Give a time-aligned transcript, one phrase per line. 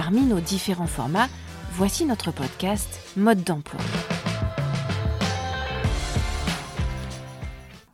[0.00, 1.26] Parmi nos différents formats,
[1.72, 3.80] voici notre podcast Mode d'emploi.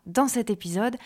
[0.04, 0.98] Dans cet épisode,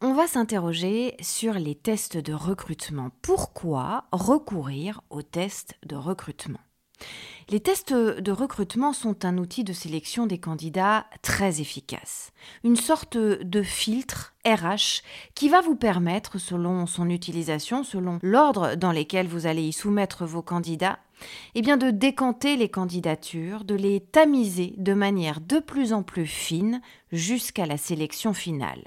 [0.00, 3.10] on va s'interroger sur les tests de recrutement.
[3.22, 6.58] Pourquoi recourir aux tests de recrutement?
[7.50, 12.32] Les tests de recrutement sont un outil de sélection des candidats très efficace,
[12.62, 15.02] une sorte de filtre RH
[15.34, 20.24] qui va vous permettre, selon son utilisation, selon l'ordre dans lequel vous allez y soumettre
[20.24, 21.00] vos candidats,
[21.56, 26.26] eh bien de décanter les candidatures, de les tamiser de manière de plus en plus
[26.26, 26.80] fine
[27.10, 28.84] jusqu'à la sélection finale.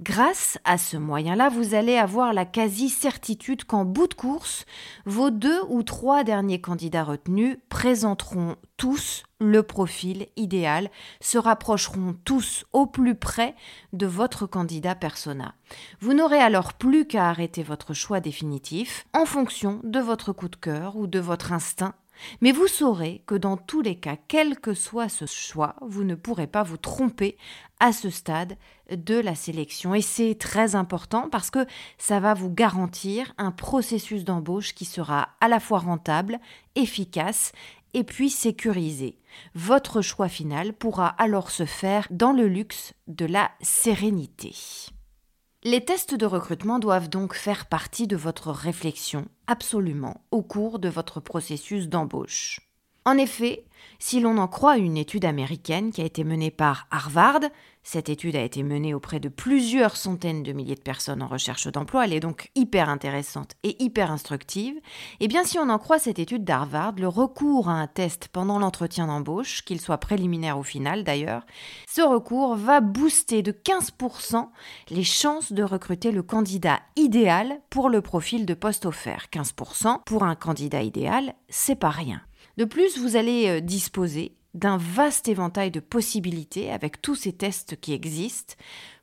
[0.00, 4.64] Grâce à ce moyen-là, vous allez avoir la quasi-certitude qu'en bout de course,
[5.04, 10.90] vos deux ou trois derniers candidats retenus présenteront tous le profil idéal,
[11.20, 13.54] se rapprocheront tous au plus près
[13.92, 15.54] de votre candidat persona.
[16.00, 20.56] Vous n'aurez alors plus qu'à arrêter votre choix définitif en fonction de votre coup de
[20.56, 21.94] cœur ou de votre instinct
[22.40, 26.14] mais vous saurez que dans tous les cas, quel que soit ce choix, vous ne
[26.14, 27.36] pourrez pas vous tromper
[27.80, 28.56] à ce stade
[28.90, 29.94] de la sélection.
[29.94, 31.66] Et c'est très important parce que
[31.98, 36.38] ça va vous garantir un processus d'embauche qui sera à la fois rentable,
[36.74, 37.52] efficace
[37.94, 39.18] et puis sécurisé.
[39.54, 44.54] Votre choix final pourra alors se faire dans le luxe de la sérénité.
[45.68, 50.88] Les tests de recrutement doivent donc faire partie de votre réflexion, absolument, au cours de
[50.88, 52.65] votre processus d'embauche.
[53.06, 53.64] En effet,
[54.00, 57.38] si l'on en croit une étude américaine qui a été menée par Harvard,
[57.84, 61.68] cette étude a été menée auprès de plusieurs centaines de milliers de personnes en recherche
[61.68, 64.74] d'emploi, elle est donc hyper intéressante et hyper instructive.
[64.74, 68.26] Et eh bien si on en croit cette étude d'Harvard, le recours à un test
[68.32, 71.46] pendant l'entretien d'embauche, qu'il soit préliminaire ou final d'ailleurs,
[71.88, 74.48] ce recours va booster de 15%
[74.90, 79.28] les chances de recruter le candidat idéal pour le profil de poste offert.
[79.32, 82.20] 15% pour un candidat idéal, c'est pas rien.
[82.56, 87.78] De plus, vous allez euh, disposer d'un vaste éventail de possibilités avec tous ces tests
[87.78, 88.54] qui existent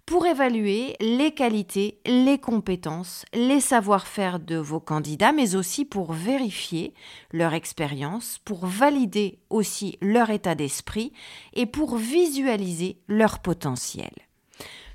[0.05, 6.93] pour évaluer les qualités, les compétences, les savoir-faire de vos candidats, mais aussi pour vérifier
[7.31, 11.13] leur expérience, pour valider aussi leur état d'esprit
[11.53, 14.11] et pour visualiser leur potentiel.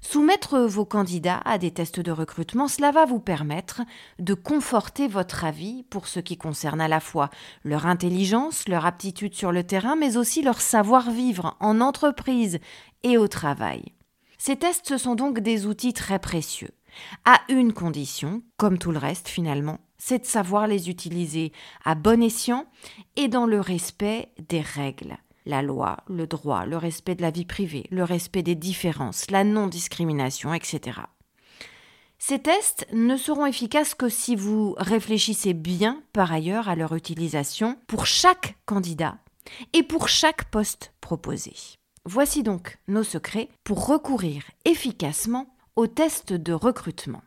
[0.01, 3.83] Soumettre vos candidats à des tests de recrutement, cela va vous permettre
[4.19, 7.31] de conforter votre avis pour ce qui concerne à la fois
[7.65, 12.59] leur intelligence, leur aptitude sur le terrain, mais aussi leur savoir-vivre en entreprise
[13.03, 13.93] et au travail.
[14.39, 16.71] Ces tests sont donc des outils très précieux,
[17.25, 21.53] à une condition, comme tout le reste finalement, c'est de savoir les utiliser
[21.85, 22.67] à bon escient
[23.17, 27.47] et dans le respect des règles la loi, le droit, le respect de la vie
[27.47, 31.01] privée, le respect des différences, la non-discrimination, etc.
[32.19, 37.79] Ces tests ne seront efficaces que si vous réfléchissez bien, par ailleurs, à leur utilisation
[37.87, 39.19] pour chaque candidat
[39.73, 41.55] et pour chaque poste proposé.
[42.05, 47.23] Voici donc nos secrets pour recourir efficacement aux tests de recrutement.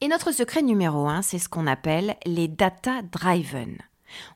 [0.00, 3.78] Et notre secret numéro un, c'est ce qu'on appelle les data driven.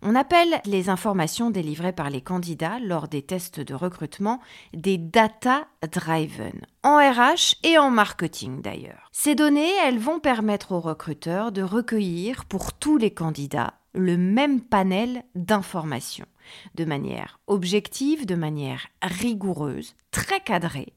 [0.03, 4.41] On appelle les informations délivrées par les candidats lors des tests de recrutement
[4.75, 9.09] des data driven, en RH et en marketing d'ailleurs.
[9.13, 14.61] Ces données, elles vont permettre aux recruteurs de recueillir pour tous les candidats le même
[14.61, 16.27] panel d'informations,
[16.75, 20.95] de manière objective, de manière rigoureuse, très cadrée.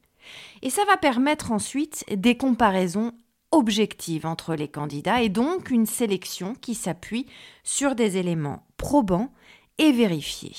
[0.62, 3.12] Et ça va permettre ensuite des comparaisons
[3.50, 7.26] objective entre les candidats et donc une sélection qui s'appuie
[7.64, 9.32] sur des éléments probants
[9.78, 10.56] et vérifiés.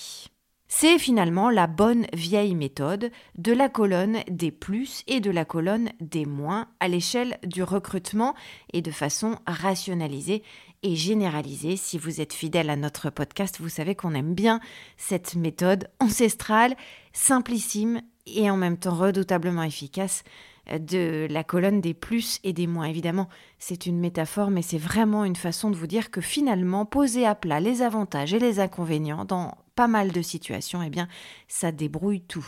[0.69, 5.89] C'est finalement la bonne vieille méthode de la colonne des plus et de la colonne
[6.01, 8.35] des moins à l'échelle du recrutement
[8.73, 10.43] et de façon rationalisée
[10.83, 11.77] et généralisée.
[11.77, 14.59] Si vous êtes fidèle à notre podcast, vous savez qu'on aime bien
[14.97, 16.75] cette méthode ancestrale,
[17.13, 20.23] simplissime et en même temps redoutablement efficace
[20.79, 22.85] de la colonne des plus et des moins.
[22.85, 23.29] Évidemment,
[23.59, 27.35] c'est une métaphore, mais c'est vraiment une façon de vous dire que finalement, poser à
[27.35, 31.07] plat les avantages et les inconvénients dans pas mal de situations, eh bien,
[31.47, 32.47] ça débrouille tout.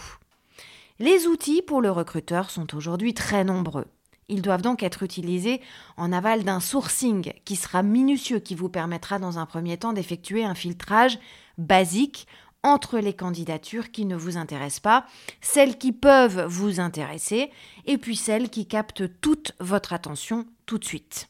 [1.00, 3.86] Les outils pour le recruteur sont aujourd'hui très nombreux.
[4.28, 5.60] Ils doivent donc être utilisés
[5.98, 10.44] en aval d'un sourcing qui sera minutieux, qui vous permettra dans un premier temps d'effectuer
[10.44, 11.20] un filtrage
[11.58, 12.28] basique
[12.64, 15.06] entre les candidatures qui ne vous intéressent pas,
[15.42, 17.52] celles qui peuvent vous intéresser,
[17.86, 21.30] et puis celles qui captent toute votre attention tout de suite.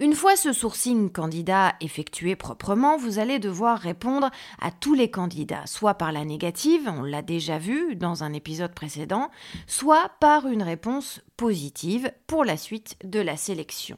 [0.00, 4.30] Une fois ce sourcing candidat effectué proprement, vous allez devoir répondre
[4.60, 8.74] à tous les candidats, soit par la négative, on l'a déjà vu dans un épisode
[8.74, 9.28] précédent,
[9.66, 13.96] soit par une réponse positive pour la suite de la sélection.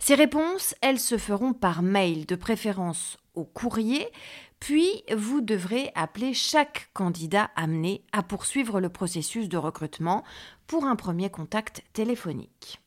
[0.00, 4.08] Ces réponses, elles se feront par mail, de préférence au courrier,
[4.58, 10.24] puis vous devrez appeler chaque candidat amené à poursuivre le processus de recrutement
[10.66, 12.80] pour un premier contact téléphonique.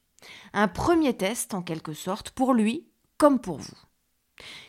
[0.53, 2.87] Un premier test en quelque sorte pour lui
[3.17, 3.88] comme pour vous.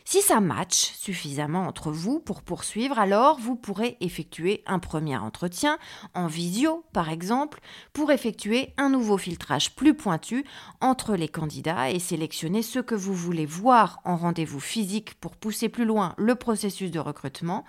[0.03, 5.77] Si ça match suffisamment entre vous pour poursuivre, alors vous pourrez effectuer un premier entretien
[6.13, 7.61] en visio, par exemple,
[7.93, 10.43] pour effectuer un nouveau filtrage plus pointu
[10.81, 15.69] entre les candidats et sélectionner ceux que vous voulez voir en rendez-vous physique pour pousser
[15.69, 17.63] plus loin le processus de recrutement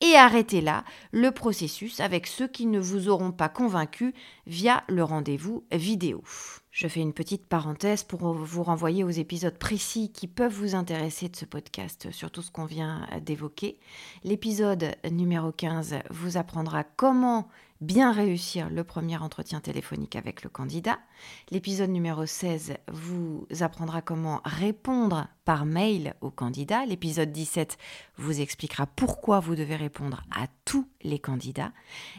[0.00, 4.14] et arrêter là le processus avec ceux qui ne vous auront pas convaincu
[4.46, 6.22] via le rendez-vous vidéo.
[6.76, 11.30] Je fais une petite parenthèse pour vous renvoyer aux épisodes précis qui peuvent vous intéresser
[11.30, 13.78] de ce podcast, sur tout ce qu'on vient d'évoquer.
[14.24, 17.48] L'épisode numéro 15 vous apprendra comment
[17.80, 20.98] bien réussir le premier entretien téléphonique avec le candidat.
[21.50, 26.84] L'épisode numéro 16 vous apprendra comment répondre par mail au candidat.
[26.84, 27.78] L'épisode 17
[28.18, 31.72] vous expliquera pourquoi vous devez répondre à tous les candidats.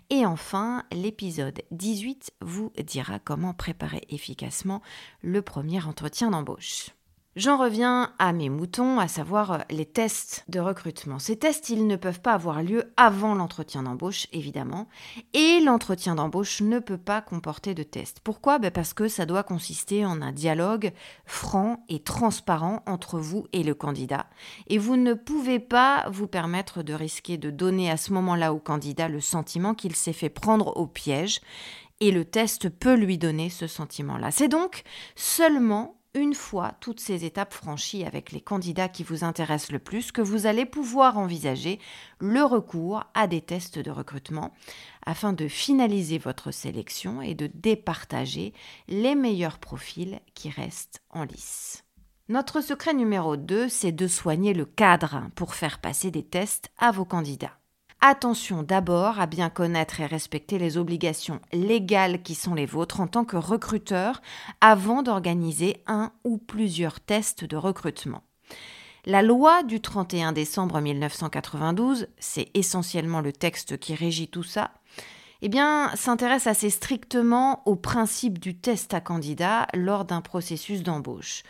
[0.10, 4.82] Et enfin, l'épisode 18 vous dira comment préparer efficacement
[5.22, 6.97] le premier entretien d'embauche.
[7.38, 11.20] J'en reviens à mes moutons, à savoir euh, les tests de recrutement.
[11.20, 14.88] Ces tests, ils ne peuvent pas avoir lieu avant l'entretien d'embauche, évidemment,
[15.36, 18.22] et l'entretien d'embauche ne peut pas comporter de tests.
[18.22, 18.58] Pourquoi?
[18.58, 20.94] Ben Parce que ça doit consister en un dialogue
[21.28, 24.26] franc et transparent entre vous et le candidat,
[24.66, 28.58] et vous ne pouvez pas vous permettre de risquer de donner à ce moment-là au
[28.58, 31.42] candidat le sentiment qu'il s'est fait prendre au piège,
[32.00, 34.32] et le test peut lui donner ce sentiment-là.
[34.32, 34.82] C'est donc
[35.16, 40.12] seulement une fois toutes ces étapes franchies avec les candidats qui vous intéressent le plus
[40.12, 41.80] que vous allez pouvoir envisager
[42.20, 44.54] le recours à des tests de recrutement
[45.06, 48.54] afin de finaliser votre sélection et de départager
[48.88, 51.84] les meilleurs profils qui restent en lice.
[52.30, 56.92] Notre secret numéro 2, c'est de soigner le cadre pour faire passer des tests à
[56.92, 57.58] vos candidats.
[58.10, 63.08] Attention d'abord à bien connaître et respecter les obligations légales qui sont les vôtres en
[63.08, 64.22] tant que recruteur
[64.62, 68.24] avant d'organiser un ou plusieurs tests de recrutement.
[69.06, 74.72] La loi du 31 décembre 1992, c'est essentiellement le texte qui régit tout ça,
[75.42, 75.52] eh
[75.96, 81.44] s'intéresse assez strictement au principe du test à candidat lors d'un processus d'embauche.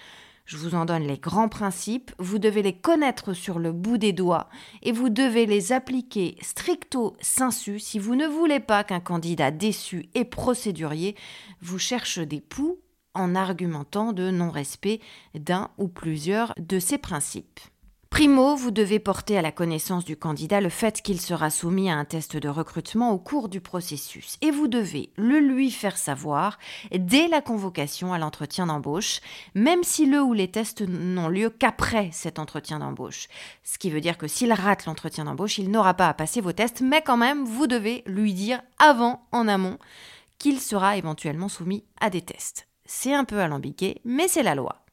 [0.48, 4.14] Je vous en donne les grands principes, vous devez les connaître sur le bout des
[4.14, 4.48] doigts
[4.82, 10.08] et vous devez les appliquer stricto sensu si vous ne voulez pas qu'un candidat déçu
[10.16, 11.18] et procédurier
[11.60, 12.80] vous cherche des poux
[13.14, 15.02] en argumentant de non-respect
[15.36, 17.60] d'un ou plusieurs de ces principes.
[18.18, 21.98] Primo, vous devez porter à la connaissance du candidat le fait qu'il sera soumis à
[21.98, 26.58] un test de recrutement au cours du processus et vous devez le lui faire savoir
[26.92, 29.22] dès la convocation à l'entretien d'embauche,
[29.54, 33.28] même si le ou les tests n'ont lieu qu'après cet entretien d'embauche.
[33.64, 36.54] Ce qui veut dire que s'il rate l'entretien d'embauche, il n'aura pas à passer vos
[36.54, 39.78] tests, mais quand même, vous devez lui dire avant, en amont,
[40.40, 42.68] qu'il sera éventuellement soumis à des tests.
[42.84, 44.88] C'est un peu alambiqué, mais c'est la loi.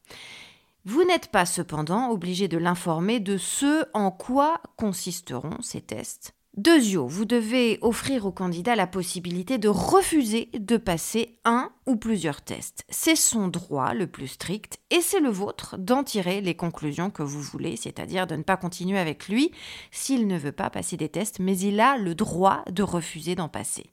[0.86, 6.34] Vous n'êtes pas cependant obligé de l'informer de ce en quoi consisteront ces tests.
[6.58, 12.42] Deuxièmement, vous devez offrir au candidat la possibilité de refuser de passer un ou plusieurs
[12.42, 12.84] tests.
[12.90, 17.22] C'est son droit le plus strict et c'est le vôtre d'en tirer les conclusions que
[17.22, 19.52] vous voulez, c'est-à-dire de ne pas continuer avec lui
[19.90, 23.48] s'il ne veut pas passer des tests, mais il a le droit de refuser d'en
[23.48, 23.86] passer.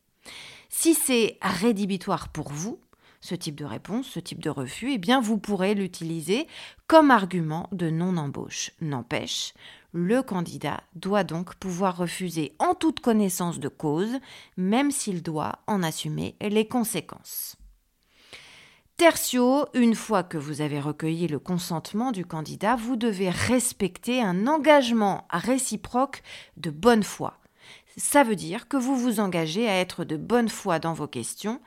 [0.69, 2.79] Si c'est rédhibitoire pour vous,
[3.21, 6.47] ce type de réponse, ce type de refus, eh bien vous pourrez l'utiliser
[6.87, 8.71] comme argument de non-embauche.
[8.81, 9.53] N'empêche,
[9.93, 14.19] le candidat doit donc pouvoir refuser en toute connaissance de cause,
[14.57, 17.55] même s'il doit en assumer les conséquences.
[18.97, 24.45] Tertio, une fois que vous avez recueilli le consentement du candidat, vous devez respecter un
[24.45, 26.21] engagement réciproque
[26.57, 27.39] de bonne foi.
[27.97, 31.59] Ça veut dire que vous vous engagez à être de bonne foi dans vos questions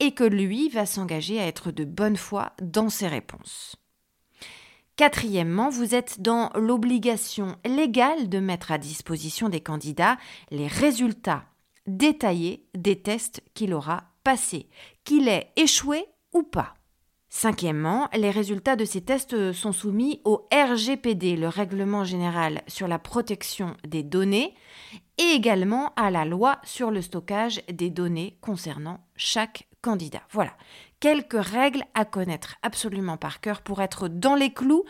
[0.00, 3.76] et que lui va s'engager à être de bonne foi dans ses réponses.
[4.96, 10.18] Quatrièmement, vous êtes dans l'obligation légale de mettre à disposition des candidats
[10.50, 11.44] les résultats
[11.86, 14.68] détaillés des tests qu'il aura passés,
[15.04, 16.04] qu'il ait échoué
[16.34, 16.74] ou pas.
[17.30, 22.98] Cinquièmement, les résultats de ces tests sont soumis au RGPD, le Règlement général sur la
[22.98, 24.54] protection des données,
[25.16, 30.22] et également à la loi sur le stockage des données concernant chaque candidat.
[30.30, 30.52] Voilà,
[31.00, 34.84] quelques règles à connaître absolument par cœur pour être dans les clous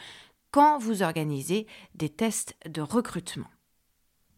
[0.50, 3.48] quand vous organisez des tests de recrutement.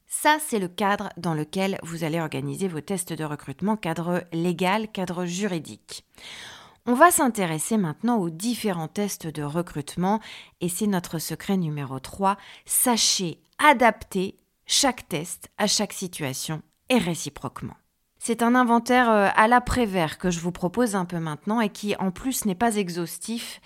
[0.06, 4.88] Ça, c'est le cadre dans lequel vous allez organiser vos tests de recrutement, cadre légal,
[4.92, 6.04] cadre juridique.
[6.84, 10.20] On va s'intéresser maintenant aux différents tests de recrutement
[10.60, 12.36] et c'est notre secret numéro 3.
[12.66, 17.76] Sachez adapter chaque test à chaque situation et réciproquement.
[18.24, 21.96] C'est un inventaire euh, à l'après-vert que je vous propose un peu maintenant et qui
[21.96, 23.60] en plus n'est pas exhaustif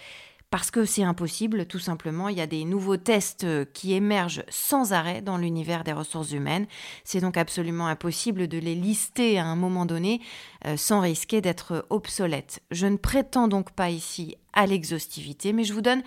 [0.56, 2.30] parce que c'est impossible, tout simplement.
[2.30, 6.32] Il y a des nouveaux tests euh, qui émergent sans arrêt dans l'univers des ressources
[6.32, 6.66] humaines.
[7.04, 10.22] C'est donc absolument impossible de les lister à un moment donné
[10.64, 12.62] euh, sans risquer d'être obsolète.
[12.70, 16.02] Je ne prétends donc pas ici à l'exhaustivité, mais je vous donne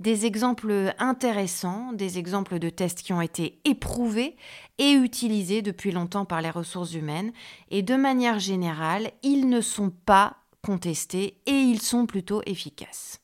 [0.00, 4.36] des exemples intéressants, des exemples de tests qui ont été éprouvés
[4.76, 7.32] et utilisés depuis longtemps par les ressources humaines.
[7.70, 13.23] Et de manière générale, ils ne sont pas contestés et ils sont plutôt efficaces.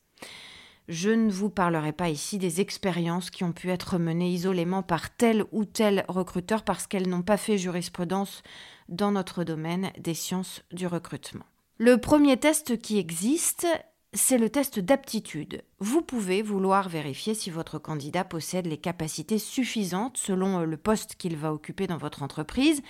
[0.91, 5.15] Je ne vous parlerai pas ici des expériences qui ont pu être menées isolément par
[5.15, 8.43] tel ou tel recruteur parce qu'elles n'ont pas fait jurisprudence
[8.89, 11.45] dans notre domaine des sciences du recrutement.
[11.79, 13.69] Le premier test qui existe,
[14.15, 15.63] c'est le test d'aptitude.
[15.79, 21.37] Vous pouvez vouloir vérifier si votre candidat possède les capacités suffisantes selon le poste qu'il
[21.37, 22.83] va occuper dans votre entreprise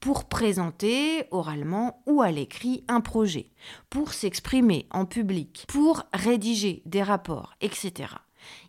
[0.00, 3.50] pour présenter oralement ou à l'écrit un projet,
[3.90, 8.14] pour s'exprimer en public, pour rédiger des rapports, etc.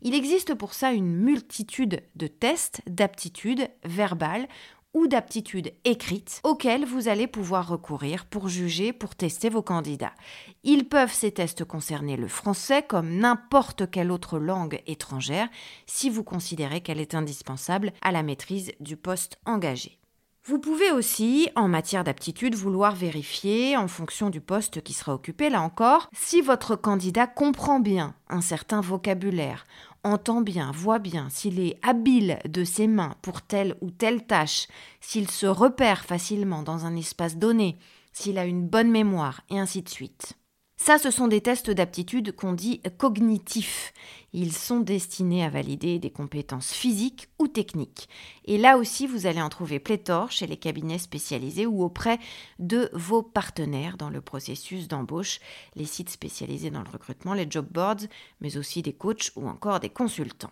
[0.02, 4.48] Il existe pour ça une multitude de tests d'aptitude verbale
[4.94, 10.14] ou d'aptitude écrite auxquels vous allez pouvoir recourir pour juger, pour tester vos candidats.
[10.64, 15.48] Ils peuvent ces tests concerner le français comme n'importe quelle autre langue étrangère
[15.86, 20.01] si vous considérez qu'elle est indispensable à la maîtrise du poste engagé.
[20.44, 25.52] Vous pouvez aussi, en matière d'aptitude, vouloir vérifier, en fonction du poste qui sera occupé,
[25.52, 29.66] là encore, si votre candidat comprend bien un certain vocabulaire,
[30.04, 34.68] entend bien, voit bien, s'il est habile de ses mains pour telle ou telle tâche,
[35.00, 37.78] s'il se repère facilement dans un espace donné,
[38.12, 40.41] s'il a une bonne mémoire, et ainsi de suite.
[40.84, 43.94] Ça, ce sont des tests d'aptitude qu'on dit cognitifs.
[44.34, 48.10] Ils sont destinés à valider des compétences physiques ou techniques.
[48.46, 52.18] Et là aussi, vous allez en trouver pléthore chez les cabinets spécialisés ou auprès
[52.58, 55.40] de vos partenaires dans le processus d'embauche,
[55.76, 58.08] les sites spécialisés dans le recrutement, les job boards,
[58.40, 60.50] mais aussi des coachs ou encore des consultants.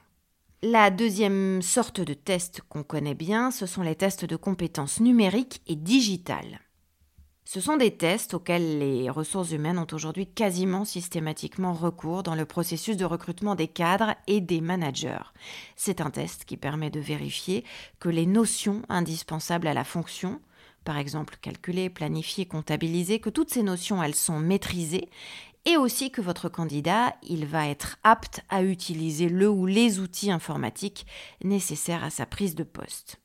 [0.62, 5.64] La deuxième sorte de test qu'on connaît bien, ce sont les tests de compétences numériques
[5.66, 6.60] et digitales.
[7.52, 12.46] Ce sont des tests auxquels les ressources humaines ont aujourd'hui quasiment systématiquement recours dans le
[12.46, 15.34] processus de recrutement des cadres et des managers.
[15.76, 17.66] C'est un test qui permet de vérifier
[18.00, 20.40] que les notions indispensables à la fonction,
[20.86, 25.10] par exemple calculer, planifier, comptabiliser, que toutes ces notions, elles sont maîtrisées
[25.66, 30.30] et aussi que votre candidat, il va être apte à utiliser le ou les outils
[30.30, 31.08] informatiques
[31.44, 33.20] nécessaires à sa prise de poste.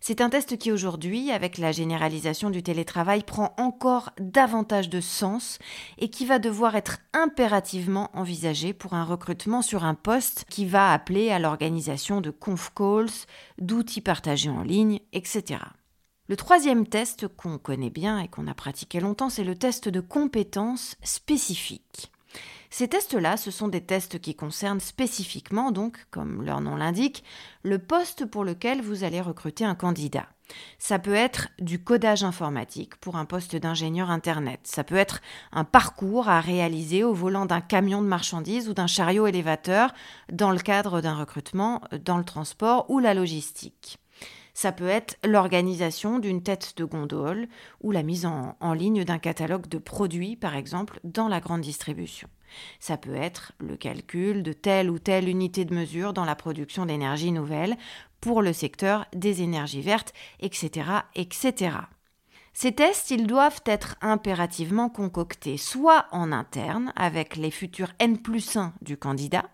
[0.00, 5.58] C'est un test qui aujourd'hui, avec la généralisation du télétravail, prend encore davantage de sens
[5.98, 10.92] et qui va devoir être impérativement envisagé pour un recrutement sur un poste qui va
[10.92, 13.10] appeler à l'organisation de conf calls,
[13.58, 15.60] d'outils partagés en ligne, etc.
[16.28, 20.00] Le troisième test qu'on connaît bien et qu'on a pratiqué longtemps, c'est le test de
[20.00, 22.11] compétences spécifiques.
[22.72, 27.22] Ces tests-là, ce sont des tests qui concernent spécifiquement, donc, comme leur nom l'indique,
[27.64, 30.26] le poste pour lequel vous allez recruter un candidat.
[30.78, 34.60] Ça peut être du codage informatique pour un poste d'ingénieur Internet.
[34.64, 35.20] Ça peut être
[35.52, 39.92] un parcours à réaliser au volant d'un camion de marchandises ou d'un chariot élévateur
[40.32, 44.01] dans le cadre d'un recrutement dans le transport ou la logistique.
[44.54, 47.48] Ça peut être l'organisation d'une tête de gondole
[47.80, 52.28] ou la mise en, ligne d'un catalogue de produits, par exemple, dans la grande distribution.
[52.78, 56.84] Ça peut être le calcul de telle ou telle unité de mesure dans la production
[56.84, 57.76] d'énergie nouvelle
[58.20, 61.76] pour le secteur des énergies vertes, etc., etc.
[62.52, 68.56] Ces tests, ils doivent être impérativement concoctés soit en interne avec les futurs N plus
[68.56, 69.48] 1 du candidat,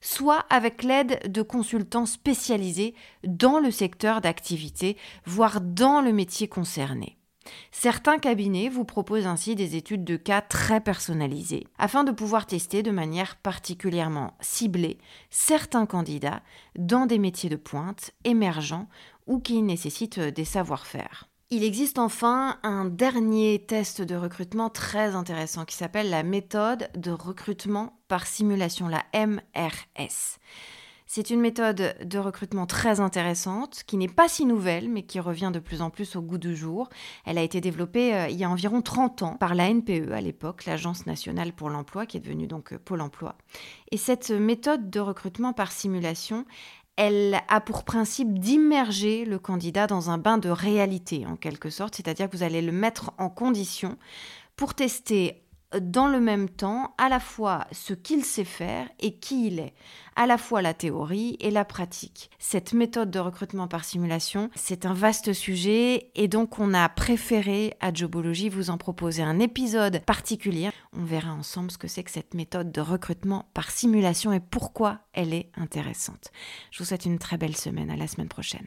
[0.00, 7.16] soit avec l'aide de consultants spécialisés dans le secteur d'activité, voire dans le métier concerné.
[7.70, 12.82] Certains cabinets vous proposent ainsi des études de cas très personnalisées afin de pouvoir tester
[12.82, 14.98] de manière particulièrement ciblée
[15.30, 16.42] certains candidats
[16.76, 18.88] dans des métiers de pointe émergents
[19.26, 21.28] ou qui nécessitent des savoir-faire.
[21.48, 27.12] Il existe enfin un dernier test de recrutement très intéressant qui s'appelle la méthode de
[27.12, 30.40] recrutement par simulation, la MRS.
[31.06, 35.52] C'est une méthode de recrutement très intéressante, qui n'est pas si nouvelle, mais qui revient
[35.54, 36.88] de plus en plus au goût du jour.
[37.24, 40.20] Elle a été développée euh, il y a environ 30 ans par la NPE à
[40.20, 43.36] l'époque, l'Agence nationale pour l'emploi, qui est devenue donc euh, Pôle emploi.
[43.92, 46.44] Et cette méthode de recrutement par simulation,
[46.96, 51.94] elle a pour principe d'immerger le candidat dans un bain de réalité, en quelque sorte,
[51.94, 53.96] c'est-à-dire que vous allez le mettre en condition
[54.56, 55.42] pour tester
[55.80, 59.74] dans le même temps à la fois ce qu'il sait faire et qui il est,
[60.14, 62.30] à la fois la théorie et la pratique.
[62.38, 67.74] Cette méthode de recrutement par simulation, c'est un vaste sujet et donc on a préféré
[67.80, 70.70] à Jobology vous en proposer un épisode particulier.
[70.96, 75.00] On verra ensemble ce que c'est que cette méthode de recrutement par simulation et pourquoi
[75.12, 76.30] elle est intéressante.
[76.70, 78.66] Je vous souhaite une très belle semaine, à la semaine prochaine.